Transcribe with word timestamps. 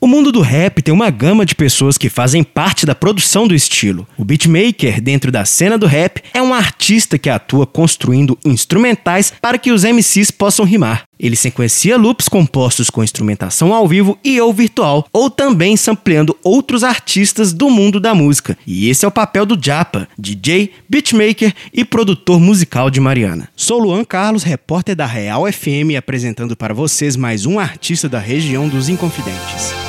O 0.00 0.06
mundo 0.06 0.30
do 0.30 0.40
rap 0.40 0.80
tem 0.80 0.94
uma 0.94 1.10
gama 1.10 1.44
de 1.44 1.56
pessoas 1.56 1.98
que 1.98 2.08
fazem 2.08 2.44
parte 2.44 2.86
da 2.86 2.94
produção 2.94 3.48
do 3.48 3.54
estilo. 3.54 4.06
O 4.16 4.24
beatmaker, 4.24 5.00
dentro 5.00 5.32
da 5.32 5.44
cena 5.44 5.76
do 5.76 5.86
rap, 5.86 6.22
é 6.32 6.40
um 6.40 6.54
artista 6.54 7.18
que 7.18 7.28
atua 7.28 7.66
construindo 7.66 8.38
instrumentais 8.44 9.32
para 9.42 9.58
que 9.58 9.72
os 9.72 9.82
MCs 9.82 10.30
possam 10.30 10.64
rimar. 10.64 11.02
Ele 11.18 11.34
sequencia 11.34 11.96
loops 11.96 12.28
compostos 12.28 12.90
com 12.90 13.02
instrumentação 13.02 13.74
ao 13.74 13.88
vivo 13.88 14.16
e 14.22 14.40
ou 14.40 14.52
virtual, 14.52 15.04
ou 15.12 15.28
também 15.28 15.76
sampleando 15.76 16.36
outros 16.44 16.84
artistas 16.84 17.52
do 17.52 17.68
mundo 17.68 17.98
da 17.98 18.14
música. 18.14 18.56
E 18.64 18.88
esse 18.88 19.04
é 19.04 19.08
o 19.08 19.10
papel 19.10 19.44
do 19.44 19.58
Japa, 19.60 20.06
DJ, 20.16 20.70
beatmaker 20.88 21.52
e 21.74 21.84
produtor 21.84 22.38
musical 22.38 22.88
de 22.88 23.00
Mariana. 23.00 23.48
Sou 23.56 23.80
Luan 23.80 24.04
Carlos, 24.04 24.44
repórter 24.44 24.94
da 24.94 25.06
Real 25.06 25.50
FM, 25.50 25.98
apresentando 25.98 26.54
para 26.54 26.72
vocês 26.72 27.16
mais 27.16 27.46
um 27.46 27.58
artista 27.58 28.08
da 28.08 28.20
região 28.20 28.68
dos 28.68 28.88
Inconfidentes. 28.88 29.87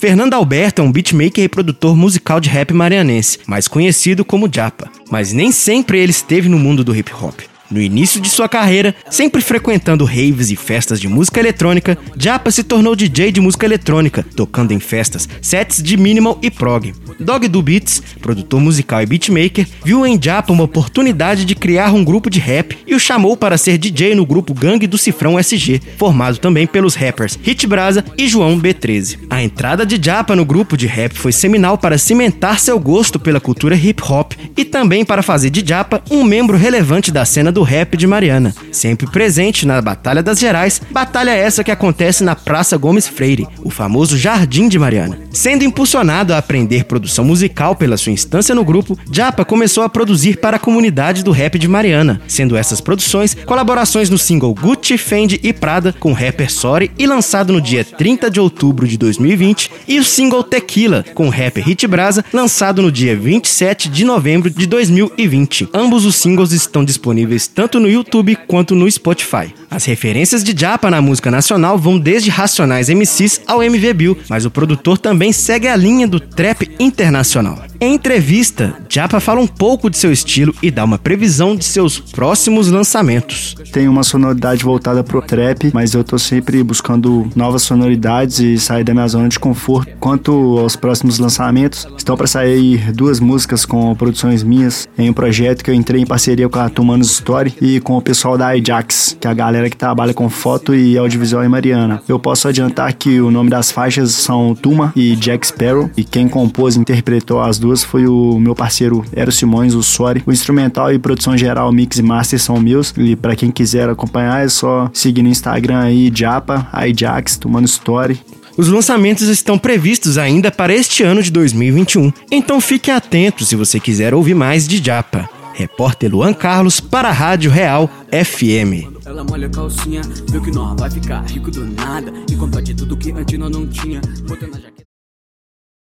Fernando 0.00 0.32
Alberto 0.32 0.80
é 0.80 0.82
um 0.82 0.90
beatmaker 0.90 1.44
e 1.44 1.48
produtor 1.48 1.94
musical 1.94 2.40
de 2.40 2.48
rap 2.48 2.72
marianense, 2.72 3.38
mais 3.46 3.68
conhecido 3.68 4.24
como 4.24 4.48
Japa. 4.50 4.90
Mas 5.10 5.34
nem 5.34 5.52
sempre 5.52 5.98
ele 5.98 6.10
esteve 6.10 6.48
no 6.48 6.58
mundo 6.58 6.82
do 6.82 6.96
hip 6.96 7.12
hop. 7.12 7.49
No 7.70 7.80
início 7.80 8.20
de 8.20 8.28
sua 8.28 8.48
carreira, 8.48 8.92
sempre 9.08 9.40
frequentando 9.40 10.04
raves 10.04 10.50
e 10.50 10.56
festas 10.56 11.00
de 11.00 11.06
música 11.06 11.38
eletrônica, 11.38 11.96
Japa 12.16 12.50
se 12.50 12.64
tornou 12.64 12.96
DJ 12.96 13.30
de 13.30 13.40
música 13.40 13.64
eletrônica, 13.64 14.26
tocando 14.34 14.72
em 14.72 14.80
festas 14.80 15.28
sets 15.40 15.80
de 15.80 15.96
minimal 15.96 16.36
e 16.42 16.50
prog. 16.50 16.92
Dog 17.20 17.46
do 17.46 17.62
Beats, 17.62 18.02
produtor 18.20 18.60
musical 18.60 19.02
e 19.02 19.06
beatmaker, 19.06 19.68
viu 19.84 20.04
em 20.04 20.20
Japa 20.20 20.52
uma 20.52 20.64
oportunidade 20.64 21.44
de 21.44 21.54
criar 21.54 21.92
um 21.92 22.02
grupo 22.02 22.28
de 22.28 22.40
rap 22.40 22.76
e 22.84 22.94
o 22.94 22.98
chamou 22.98 23.36
para 23.36 23.56
ser 23.56 23.78
DJ 23.78 24.16
no 24.16 24.26
grupo 24.26 24.52
Gangue 24.52 24.88
do 24.88 24.98
Cifrão 24.98 25.38
SG, 25.38 25.80
formado 25.96 26.38
também 26.38 26.66
pelos 26.66 26.96
rappers 26.96 27.38
Hit 27.40 27.68
Brasa 27.68 28.04
e 28.18 28.26
João 28.26 28.60
B13. 28.60 29.18
A 29.30 29.44
entrada 29.44 29.86
de 29.86 30.00
Japa 30.02 30.34
no 30.34 30.44
grupo 30.44 30.76
de 30.76 30.88
rap 30.88 31.14
foi 31.14 31.30
seminal 31.30 31.78
para 31.78 31.98
cimentar 31.98 32.58
seu 32.58 32.80
gosto 32.80 33.20
pela 33.20 33.40
cultura 33.40 33.76
hip 33.76 34.02
hop 34.02 34.32
e 34.56 34.64
também 34.64 35.04
para 35.04 35.22
fazer 35.22 35.50
de 35.50 35.64
Japa 35.64 36.02
um 36.10 36.24
membro 36.24 36.56
relevante 36.56 37.12
da 37.12 37.24
cena 37.24 37.52
do 37.52 37.59
do 37.60 37.62
rap 37.62 37.94
de 37.94 38.06
Mariana, 38.06 38.54
sempre 38.72 39.06
presente 39.06 39.66
na 39.66 39.82
Batalha 39.82 40.22
das 40.22 40.38
Gerais, 40.38 40.80
batalha 40.90 41.30
essa 41.30 41.62
que 41.62 41.70
acontece 41.70 42.24
na 42.24 42.34
Praça 42.34 42.78
Gomes 42.78 43.06
Freire, 43.06 43.46
o 43.62 43.68
famoso 43.68 44.16
Jardim 44.16 44.66
de 44.66 44.78
Mariana. 44.78 45.18
Sendo 45.30 45.62
impulsionado 45.62 46.32
a 46.32 46.38
aprender 46.38 46.84
produção 46.84 47.22
musical 47.22 47.76
pela 47.76 47.98
sua 47.98 48.12
instância 48.12 48.54
no 48.54 48.64
grupo, 48.64 48.98
Japa 49.12 49.44
começou 49.44 49.84
a 49.84 49.90
produzir 49.90 50.38
para 50.38 50.56
a 50.56 50.60
comunidade 50.60 51.22
do 51.22 51.32
rap 51.32 51.58
de 51.58 51.68
Mariana, 51.68 52.22
sendo 52.26 52.56
essas 52.56 52.80
produções 52.80 53.36
colaborações 53.44 54.08
no 54.08 54.16
single 54.16 54.54
Gucci, 54.54 54.96
Fendi 54.96 55.38
e 55.42 55.52
Prada 55.52 55.92
com 55.92 56.14
rapper 56.14 56.50
Sorry 56.50 56.90
e 56.98 57.06
lançado 57.06 57.52
no 57.52 57.60
dia 57.60 57.84
30 57.84 58.30
de 58.30 58.40
outubro 58.40 58.88
de 58.88 58.96
2020, 58.96 59.70
e 59.86 59.98
o 59.98 60.04
single 60.04 60.42
Tequila 60.42 61.04
com 61.14 61.28
rapper 61.28 61.62
Hit 61.62 61.86
Brasa, 61.86 62.24
lançado 62.32 62.80
no 62.80 62.90
dia 62.90 63.14
27 63.14 63.90
de 63.90 64.06
novembro 64.06 64.48
de 64.48 64.66
2020. 64.66 65.68
Ambos 65.74 66.06
os 66.06 66.16
singles 66.16 66.52
estão 66.52 66.82
disponíveis 66.82 67.49
tanto 67.54 67.80
no 67.80 67.88
YouTube 67.88 68.36
quanto 68.46 68.74
no 68.74 68.90
Spotify. 68.90 69.54
As 69.70 69.84
referências 69.84 70.42
de 70.42 70.58
Japa 70.58 70.90
na 70.90 71.00
música 71.00 71.30
nacional 71.30 71.78
vão 71.78 71.98
desde 71.98 72.30
Racionais 72.30 72.88
MCs 72.88 73.42
ao 73.46 73.62
MV 73.62 73.92
Bill, 73.94 74.18
mas 74.28 74.44
o 74.44 74.50
produtor 74.50 74.98
também 74.98 75.32
segue 75.32 75.68
a 75.68 75.76
linha 75.76 76.06
do 76.06 76.20
trap 76.20 76.70
internacional. 76.78 77.69
Em 77.82 77.94
entrevista, 77.94 78.74
Japa 78.90 79.18
fala 79.20 79.40
um 79.40 79.46
pouco 79.46 79.88
de 79.88 79.96
seu 79.96 80.12
estilo 80.12 80.54
e 80.62 80.70
dá 80.70 80.84
uma 80.84 80.98
previsão 80.98 81.56
de 81.56 81.64
seus 81.64 81.98
próximos 81.98 82.68
lançamentos. 82.68 83.54
Tem 83.72 83.88
uma 83.88 84.02
sonoridade 84.02 84.62
voltada 84.62 85.02
pro 85.02 85.22
trap, 85.22 85.70
mas 85.72 85.94
eu 85.94 86.04
tô 86.04 86.18
sempre 86.18 86.62
buscando 86.62 87.26
novas 87.34 87.62
sonoridades 87.62 88.38
e 88.38 88.58
sair 88.58 88.84
da 88.84 88.92
minha 88.92 89.08
zona 89.08 89.30
de 89.30 89.38
conforto. 89.38 89.90
Quanto 89.98 90.58
aos 90.58 90.76
próximos 90.76 91.18
lançamentos, 91.18 91.88
estão 91.96 92.18
para 92.18 92.26
sair 92.26 92.92
duas 92.92 93.18
músicas 93.18 93.64
com 93.64 93.94
produções 93.94 94.42
minhas 94.42 94.86
em 94.98 95.08
um 95.08 95.14
projeto 95.14 95.64
que 95.64 95.70
eu 95.70 95.74
entrei 95.74 96.02
em 96.02 96.06
parceria 96.06 96.50
com 96.50 96.58
a 96.58 96.68
Tumanos 96.68 97.10
Story 97.10 97.54
e 97.62 97.80
com 97.80 97.96
o 97.96 98.02
pessoal 98.02 98.36
da 98.36 98.48
Ajax, 98.48 99.16
que 99.18 99.26
é 99.26 99.30
a 99.30 99.34
galera 99.34 99.70
que 99.70 99.76
trabalha 99.76 100.12
com 100.12 100.28
foto 100.28 100.74
e 100.74 100.98
audiovisual 100.98 101.42
em 101.42 101.48
Mariana. 101.48 102.02
Eu 102.06 102.18
posso 102.18 102.46
adiantar 102.46 102.92
que 102.92 103.22
o 103.22 103.30
nome 103.30 103.48
das 103.48 103.72
faixas 103.72 104.12
são 104.12 104.54
Tuma 104.54 104.92
e 104.94 105.16
Jack 105.16 105.46
Sparrow, 105.46 105.90
e 105.96 106.04
quem 106.04 106.28
compôs 106.28 106.76
e 106.76 106.78
interpretou 106.78 107.40
as 107.40 107.58
duas 107.58 107.69
duas 107.70 107.84
foi 107.84 108.06
o 108.06 108.38
meu 108.40 108.54
parceiro 108.54 109.04
Ero 109.14 109.30
Simões, 109.30 109.74
o 109.74 109.82
Sori. 109.82 110.22
O 110.26 110.32
instrumental 110.32 110.92
e 110.92 110.98
produção 110.98 111.38
geral, 111.38 111.70
mix 111.72 111.98
e 111.98 112.02
master 112.02 112.40
são 112.40 112.58
meus. 112.58 112.92
E 112.96 113.14
para 113.14 113.36
quem 113.36 113.50
quiser 113.50 113.88
acompanhar, 113.88 114.44
é 114.44 114.48
só 114.48 114.90
seguir 114.92 115.22
no 115.22 115.28
Instagram 115.28 115.78
aí, 115.78 116.10
Japa, 116.12 116.68
Ajax, 116.72 117.36
Tomando 117.36 117.66
Story. 117.66 118.20
Os 118.56 118.66
lançamentos 118.66 119.28
estão 119.28 119.56
previstos 119.56 120.18
ainda 120.18 120.50
para 120.50 120.74
este 120.74 121.04
ano 121.04 121.22
de 121.22 121.30
2021, 121.30 122.12
então 122.30 122.60
fique 122.60 122.90
atento 122.90 123.44
se 123.44 123.54
você 123.54 123.78
quiser 123.78 124.12
ouvir 124.12 124.34
mais 124.34 124.66
de 124.66 124.84
Japa. 124.84 125.30
Repórter 125.54 126.10
Luan 126.10 126.32
Carlos 126.32 126.80
para 126.80 127.08
a 127.08 127.12
Rádio 127.12 127.50
Real 127.50 127.88
FM. 128.10 128.90
Ela 129.06 129.22
molha 129.24 129.46
a 129.46 129.50
calcinha, 129.50 130.02
viu 130.28 130.42
que 130.42 130.50
nós 130.50 130.78
vai 130.78 130.90
ficar 130.90 131.22
rico 131.22 131.50
do 131.50 131.64
nada 131.64 132.12
e 132.30 132.36
compra 132.36 132.60
de 132.60 132.74
tudo 132.74 132.96
que 132.96 133.12
antes 133.12 133.38
nós 133.38 133.50
não 133.50 133.66
tinha. 133.66 134.00